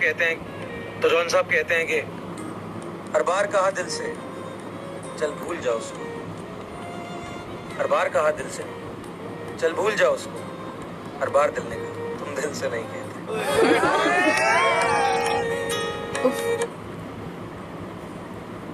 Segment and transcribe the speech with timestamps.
[0.00, 1.98] कहते हैं तो जॉन साहब कहते हैं कि
[3.14, 4.12] हर बार कहा दिल से,
[5.18, 6.04] चल भूल जाओ उसको।
[7.78, 8.64] हर बार कहा दिल से,
[9.60, 10.38] चल भूल जाओ उसको।
[11.20, 13.08] हर बार दिल ने कहा तुम दिल से नहीं कहते।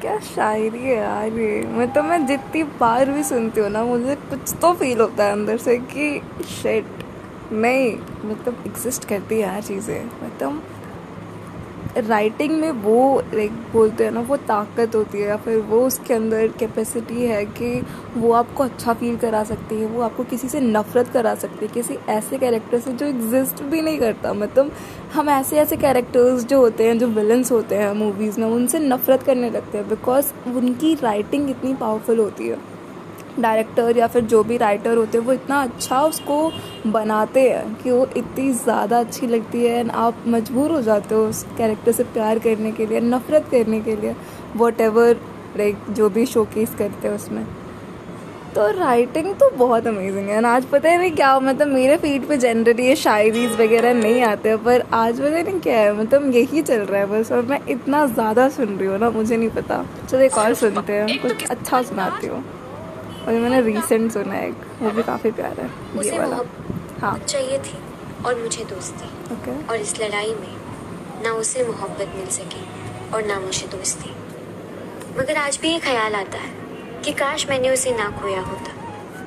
[0.00, 4.52] क्या शायरी है यार ये। मतलब मैं जितनी बार भी सुनती हूँ ना, मुझे कुछ
[4.62, 6.20] तो फील होता है अंदर से कि
[6.52, 6.84] शेट
[7.54, 7.92] नहीं
[8.24, 10.62] मतलब एग्जिस्ट करती है यार चीज़ें। मतलब
[11.98, 16.14] राइटिंग में वो लाइक बोलते हैं ना, वो ताकत होती है या फिर वो उसके
[16.14, 17.82] अंदर कैपेसिटी है कि
[18.16, 21.72] वो आपको अच्छा फील करा सकती है, वो आपको किसी से नफरत करा सकती है,
[21.72, 24.72] किसी ऐसे कैरेक्टर से जो एग्जिस्ट भी नहीं करता। मतलब
[25.14, 29.22] हम ऐसे ऐसे कैरेक्टर्स जो होते हैं, जो विलन्स होते हैं मूवीज़ में, उनसे नफरत
[29.22, 32.79] करने लगते हैं बिकॉज़ उनकी राइटिंग इतनी पावरफुल होती है।
[33.38, 36.50] डायरेक्टर या फिर जो भी राइटर होते हैं, वो इतना अच्छा उसको
[36.88, 41.26] बनाते हैं कि वो इतनी ज़्यादा अच्छी लगती है एंड आप मजबूर हो जाते हो
[41.28, 44.14] उस कैरेक्टर से प्यार करने के लिए, नफ़रत करने के लिए
[44.56, 45.16] वॉट एवर
[45.56, 47.46] लाइक जो भी शोकेस करते हैं उसमें।
[48.54, 52.36] तो राइटिंग तो बहुत अमेजिंग है। आज पता है नहीं क्या मतलब मेरे फ़ीड पे
[52.36, 56.62] जनरली ये शायरीज वगैरह नहीं आते हैं, पर आज पता नहीं क्या है मतलब यही
[56.62, 59.84] चल रहा है बस, और मैं इतना ज़्यादा सुन रही हूँ ना, मुझे नहीं पता।
[60.08, 62.44] चलो एक और सुनते हैं, कुछ अच्छा सुनाती हूँ।
[63.26, 66.40] और मैंने रिसेंट सुना है वो भी काफ़ी प्यारा है ये वाला।
[67.00, 67.78] हाँ। चाहिए थी
[68.26, 72.64] और मुझे दोस्ती। ओके और इस लड़ाई में ना उसे मोहब्बत मिल सकी
[73.14, 74.10] और ना मुझे दोस्ती।
[75.18, 76.52] मगर आज भी ये ख्याल आता है
[77.04, 78.72] कि काश मैंने उसे ना खोया होता।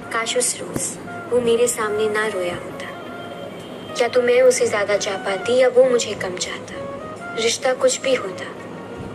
[0.09, 0.97] काश उस रोज
[1.33, 2.91] वो मेरे सामने ना रोया होता।
[4.01, 7.35] या तो मैं उसे ज़्यादा चाह पाती या वो मुझे कम चाहता?
[7.35, 8.45] रिश्ता कुछ भी होता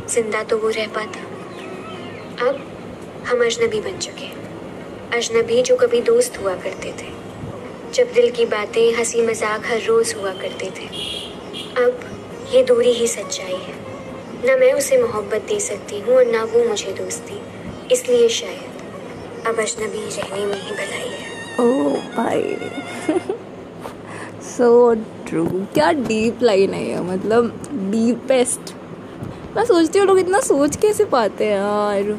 [0.06, 1.20] ज़िंदा तो वो रह पाता।
[2.46, 2.60] अब
[3.26, 4.37] हम अजनबी बन चुके हैं।
[5.14, 7.10] अजनबी जो कभी दोस्त हुआ करते थे।
[7.94, 10.86] जब दिल की बातें हँसी मज़ाक हर रोज हुआ करते थे।
[11.84, 12.00] अब
[12.54, 13.74] ये दूरी ही सच्चाई है।
[14.46, 17.40] ना मैं उसे मोहब्बत दे सकती हूँ और ना वो मुझे दोस्ती।
[17.94, 21.26] इसलिए शायद अब अजनबी रहने में ही भलाई है।
[21.60, 22.56] ओ भाई।
[24.42, 24.94] सो
[25.28, 27.00] ट्रू क्या डीप लाइन है ये?
[27.00, 27.52] मतलब
[27.90, 28.74] डीपेस्ट
[29.56, 32.18] मैं सोचती हूँ लोग इतना सोच कैसे पाते हैं यार?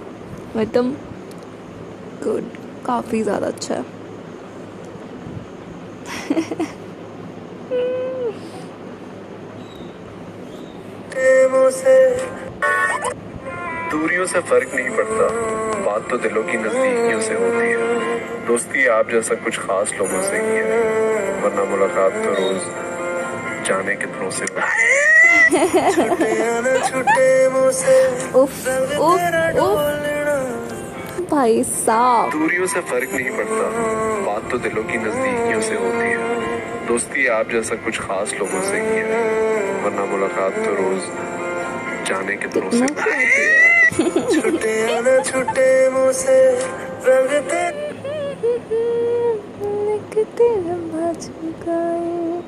[0.57, 0.97] मतलब
[2.23, 2.58] गुड
[2.89, 3.83] काफ़ी ज़्यादा अच्छा है।
[13.91, 15.27] दूरियों से फ़र्क नहीं पड़ता।
[15.85, 20.37] बात तो दिलों की नजदीकियों से होती है। दोस्ती आप जैसा कुछ खास लोगों से
[20.37, 20.81] ही है।
[21.43, 22.61] वरना मुलाकात तो रोज
[23.67, 24.45] जाने कितनों से।
[28.33, 28.67] उफ
[28.99, 29.17] उफ
[29.59, 30.08] उफ।
[31.31, 33.65] भाई साहब। दूरियों से फ़र्क नहीं पड़ता।
[34.25, 38.79] बात तो दिलों की नजदीकियों से होती है। दोस्ती आप जैसा कुछ खास लोगों से
[38.79, 41.01] ही है। वरना मुलाकात तो रोज
[42.09, 42.87] जाने के दिनों से
[44.41, 46.37] छुट्टे आना छुट्टे मुँह से
[47.07, 47.63] रंगते
[49.89, 52.41] लिखते लंबा चुकाए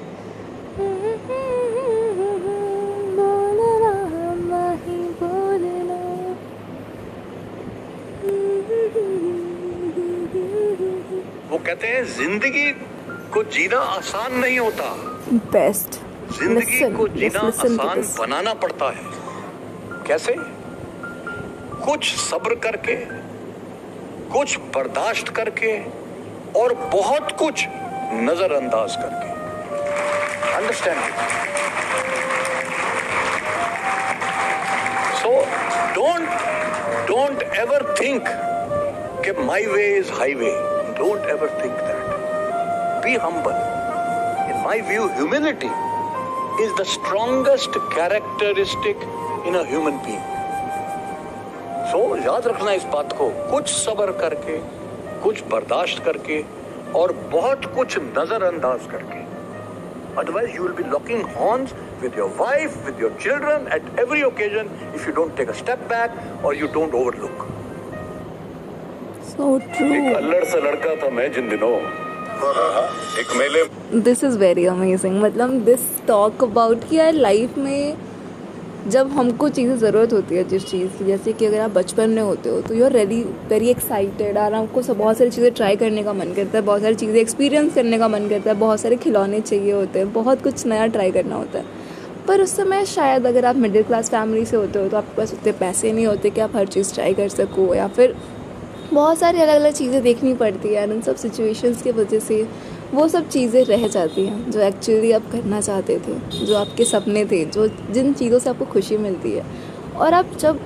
[11.81, 12.71] कहते हैं ज़िंदगी
[13.33, 14.89] को जीना आसान नहीं होता।
[15.53, 15.95] बेस्ट
[16.39, 20.35] ज़िंदगी को जीना आसान बनाना पड़ता है। कैसे?
[21.85, 22.95] कुछ सब्र करके
[24.31, 25.73] कुछ बर्दाश्त करके
[26.59, 27.65] और बहुत कुछ
[28.29, 29.29] नजरअंदाज करके।
[30.53, 31.01] Understand
[35.21, 35.31] so
[35.95, 36.29] don't
[37.07, 38.27] don't ever think
[39.25, 40.51] कि my way is highway
[41.01, 43.03] Don't ever think that.
[43.03, 43.57] Be humble.
[44.51, 45.69] In my view, humility
[46.63, 48.97] is the strongest characteristic
[49.47, 50.21] in a human being.
[51.91, 54.57] So, याद रखना इस बात को कुछ सबर करके
[55.23, 56.37] कुछ बर्दाश्त करके
[56.99, 59.19] और बहुत कुछ नजरअंदाज करके
[60.21, 61.73] otherwise you will be locking horns
[62.03, 65.89] with your wife with your children at every occasion if you don't take a step
[65.95, 67.47] back or you don't overlook
[69.41, 71.73] एक अल्लड़ सा लड़का था मैं जिन दिनों।
[73.19, 73.63] एक मेले
[74.01, 77.97] दिस इज़ वेरी अमेजिंग मतलब दिस टॉक अबाउट कि यार लाइफ में
[78.87, 82.21] जब हमको चीज़ें ज़रूरत होती है जिस चीज़ की जैसे कि अगर आप बचपन में
[82.21, 85.75] होते हो तो you are ready very excited और आपको सब बहुत सारी चीज़ें ट्राई
[85.75, 88.79] करने का मन करता है बहुत सारी चीज़ें एक्सपीरियंस करने का मन करता है बहुत
[88.79, 91.65] सारे खिलौने चाहिए होते हैं बहुत कुछ नया ट्राई करना होता है।
[92.27, 95.33] पर उस समय शायद अगर आप मिडिल क्लास फैमिली से होते हो तो आपके पास
[95.33, 98.15] उतने पैसे नहीं होते कि आप हर चीज़ ट्राई कर सको या फिर
[98.93, 102.41] बहुत सारी अलग अलग चीज़ें देखनी पड़ती है उन सब सिचुएशंस की वजह से
[102.93, 107.25] वो सब चीज़ें रह जाती हैं, जो एक्चुअली आप करना चाहते थे, जो आपके सपने
[107.25, 109.45] थे, जो जिन चीज़ों से आपको खुशी मिलती है।
[109.95, 110.59] और आप जब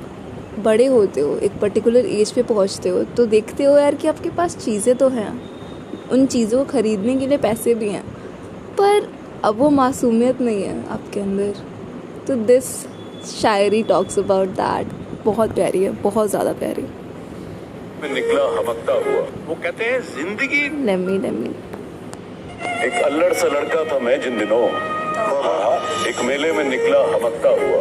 [0.63, 4.29] बड़े होते हो, एक पर्टिकुलर एज पे पहुँचते हो तो देखते हो यार कि आपके
[4.31, 5.29] पास चीज़ें तो हैं,
[6.11, 8.03] उन चीज़ों को ख़रीदने के लिए पैसे भी हैं,
[8.79, 9.09] पर
[9.43, 11.53] अब वो मासूमियत नहीं है आपके अंदर।
[12.27, 12.75] तो this
[13.31, 16.85] Shayari talks about that बहुत प्यारी है, बहुत ज़्यादा प्यारी।
[18.05, 20.61] में निकला हमकता हुआ। वो कहते हैं ज़िंदगी?
[20.85, 21.49] लम्मी लम्मी
[22.87, 27.79] एक अल्लड़ सा लड़का था मैं जिन दिनों। हाँ, एक मेले में निकला हमकता हुआ।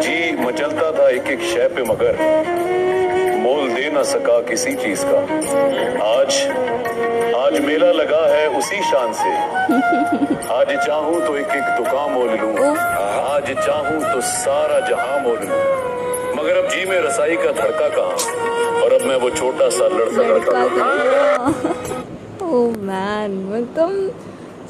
[0.00, 2.16] जी मचलता था एक एक शय पे मगर।
[3.42, 5.20] मोल दे न सका किसी चीज़ का।
[6.06, 6.40] आज
[7.36, 9.36] आज मेला लगा है उसी शान से।
[10.54, 15.89] आज चाहूँ तो एक एक दुकान मोल लूँ। आज चाहूँ तो सारा जहाँ मोल लूँ।
[16.70, 21.46] जी में रसाई का धड़का कहाँ और अब मैं वो छोटा सा लड़का लड़का
[22.46, 24.14] ओ मैन मतलब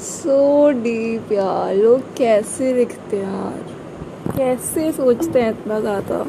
[0.01, 3.65] सो डीप यार। लोग कैसे लिखते हैं यार?
[4.37, 6.25] कैसे सोचते हैं इतना ज़्यादा?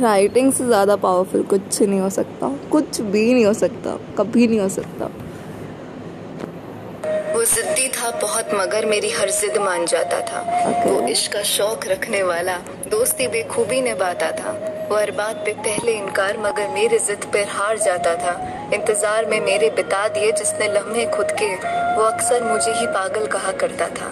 [0.00, 4.60] राइटिंग से ज़्यादा पावरफुल कुछ नहीं हो सकता। कुछ भी नहीं हो सकता। कभी नहीं
[4.60, 5.10] हो सकता।
[7.44, 10.38] वो जिद्दी था बहुत मगर मेरी हर जिद मान जाता था।
[10.84, 12.56] वो इश्क का शौक रखने वाला
[12.88, 14.52] दोस्ती बेखूबी निभाता था।
[14.90, 18.32] वो हर बात पे पहले इनकार मगर मेरे जिद पर हार जाता था।
[18.74, 21.50] इंतज़ार में मेरे बिता दिए जिसने लम्हे खुद के।
[21.96, 24.08] वो अक्सर मुझे ही पागल कहा करता था।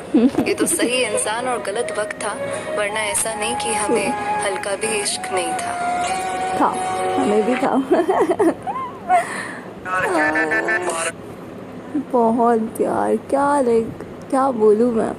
[0.49, 2.37] ये तो सही इंसान और गलत वक्त था
[2.79, 4.09] वरना ऐसा नहीं कि हमें
[4.45, 5.73] हल्का भी इश्क नहीं था।
[6.61, 6.71] था
[7.17, 7.73] हमें भी था।
[12.13, 15.13] बहुत यार क्या लाइक क्या बोलूँ मैं?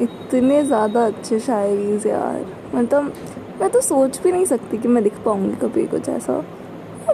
[0.00, 2.44] इतने ज़्यादा अच्छे शायरीज यार।
[2.74, 3.12] मतलब
[3.60, 6.42] मैं तो सोच भी नहीं सकती कि मैं लिख पाऊँगी कभी कुछ ऐसा।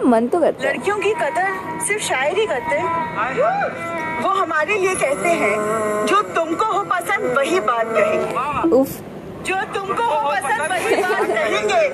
[0.05, 2.77] मन तो करता लड़कियों की कदर सिर्फ़ शायरी करते
[4.23, 8.89] वो हमारे लिए कहते हैं जो तुमको हो पसंद वही बात कहेंगे। उफ।
[9.45, 11.87] जो तुमको हो पसंद वही बात कहेंगे।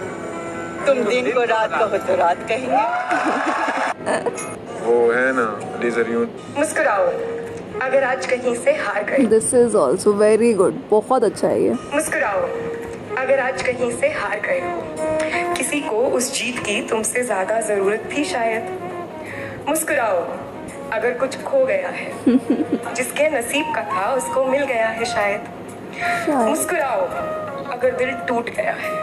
[0.86, 5.48] तुम दिन को रात कहो तो रात कहेंगे। वो है ना
[5.82, 7.06] लेजर यून मुस्कुराओ।
[7.82, 11.74] अगर आज कहीं से हार गए। This is also very good बहुत अच्छा है ये।
[11.94, 12.42] मुस्कुराओ।
[13.18, 18.10] अगर आज कहीं से हार गए हो। किसी को उस जीत की तुमसे ज़्यादा ज़रूरत
[18.12, 20.24] थी शायद। मुस्कुराओ।
[20.94, 22.12] अगर कुछ खो गया है।
[22.96, 25.42] जिसके नसीब का था उसको मिल गया है शायद।
[26.26, 27.02] शायद। मुस्कुराओ।
[27.72, 28.98] अगर दिल टूट गया है।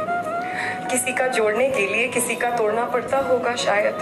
[0.91, 3.95] किसी का जोड़ने के लिए किसी का तोड़ना पड़ता होगा शायद।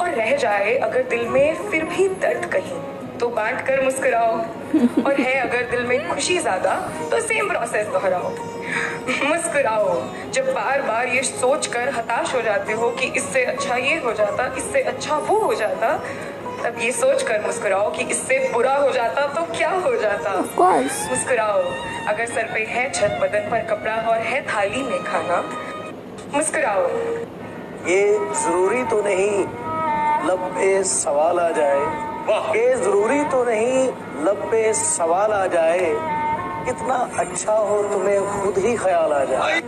[0.00, 2.80] और रह जाए अगर दिल में फिर भी दर्द कहीं
[3.20, 4.32] तो बांट कर मुस्कुराओ।
[5.04, 6.74] और है अगर दिल में खुशी ज़्यादा
[7.10, 8.30] तो सेम प्रोसेस दोहराओ।
[9.24, 9.94] मुस्कुराओ।
[10.32, 14.12] जब बार बार ये सोच कर हताश हो जाते हो कि इससे अच्छा ये हो
[14.12, 15.96] जाता इससे अच्छा वो हो जाता
[16.64, 20.30] तब ये सोच कर मुस्कुराओ कि इससे बुरा हो जाता तो क्या हो जाता?
[21.10, 21.62] मुस्कुराओ।
[22.08, 25.42] अगर सर पे है छत बदन पर कपड़ा और है थाली में खाना
[26.34, 26.88] मुस्कुराओ।
[27.88, 28.02] ये
[28.34, 29.44] ज़रूरी तो नहीं।
[30.28, 31.80] लब पे सवाल आ जाए।
[32.56, 33.86] ये ज़रूरी तो नहीं
[34.24, 35.88] लब पे सवाल आ जाए
[36.66, 39.60] कितना अच्छा हो तुम्हें खुद ही ख्याल आ जाए।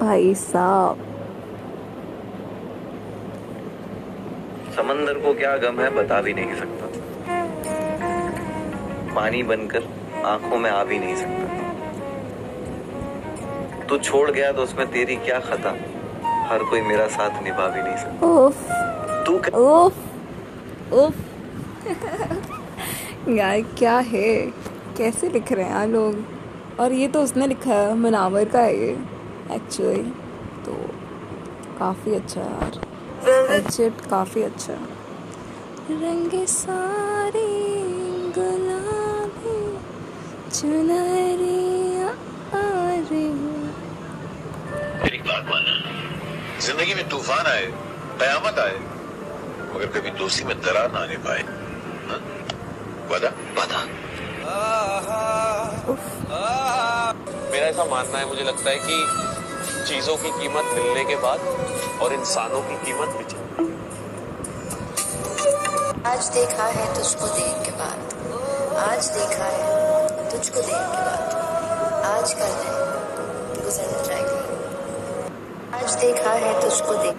[0.00, 1.04] भाई साहब।
[4.76, 6.86] समंदर को क्या गम है बता भी नहीं सकता।
[9.14, 9.88] पानी बनकर
[10.26, 11.47] आँखों में आ भी नहीं सकता।
[13.88, 15.70] तू छोड़ गया तो उसमें तेरी क्या खता?
[16.48, 18.68] हर कोई मेरा साथ निभा भी नहीं सकता। उफ।
[19.26, 19.96] तू क- उफ।
[20.92, 21.16] उफ।
[23.28, 24.36] यार क्या है?
[24.96, 26.24] कैसे लिख रहे हैं यार लोग?
[26.80, 28.98] और ये तो उसने लिखा है मनावर का है ये
[29.52, 30.02] एक्चुअली
[30.66, 30.72] तो
[31.78, 32.86] काफ़ी अच्छा है यार।
[33.52, 34.72] एचिट काफ़ी अच्छा
[35.90, 37.78] रंग सारी
[38.38, 39.78] गुलाबी
[40.50, 41.97] चुनरिया
[45.38, 45.72] बात माना
[46.60, 47.66] ज़िंदगी में तूफ़ान आए
[48.20, 48.78] कयामत आए
[49.74, 51.42] मगर कभी दोस्ती में दरार ना आने पाए।
[52.08, 52.18] हाँ?
[53.10, 53.28] वादा?
[53.58, 53.82] वादा।
[57.52, 58.96] मेरा ऐसा मानना है मुझे लगता है कि
[59.88, 61.40] चीज़ों की कीमत मिलने के बाद
[62.02, 63.66] और इंसानों की कीमत भी चलती
[66.08, 67.98] आज देखा है तुझको देख के बाद।
[68.88, 71.24] आज देखा है तुझको देख के बाद।
[72.12, 72.72] आज कल है
[73.62, 73.88] गुजर
[75.88, 77.16] आज देखा है तुझको देख।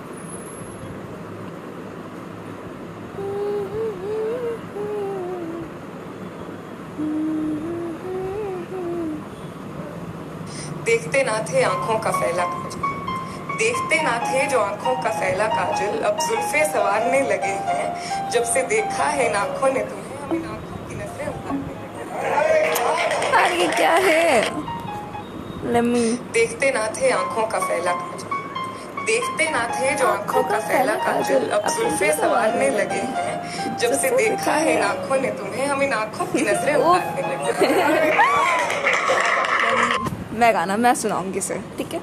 [10.85, 12.75] देखते ना थे आँखों का फैला कुछ
[13.57, 18.63] देखते ना थे जो आँखों का फैला काजल। अब जुल्फे सवारने लगे हैं। जब से
[18.69, 21.77] देखा है इन आँखों ने तुम्हें अब इन आँखों की नज़रें उतारने
[23.61, 24.25] ये क्या है?
[25.73, 28.37] लम्मी देखते ना थे आँखों का फैला काजल।
[29.09, 34.09] देखते ना थे जो आँखों का फैला काजल अब जुल्फे सवारने लगे हैं। जब से
[34.17, 37.49] देखा है इन आँखों ने तुम्हें हम इन आँखों की नज़रें उतारने लगे
[40.39, 42.01] मैं गाना मैं सुनाऊँगी इसे ठीक है?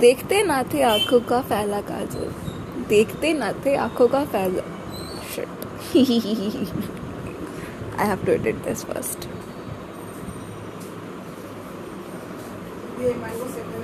[0.00, 2.28] देखते ना थे आँखों का फैला काजल
[2.88, 4.62] देखते ना थे आँखों का फैला।
[5.34, 5.50] Shit
[8.00, 9.28] I have to edit this first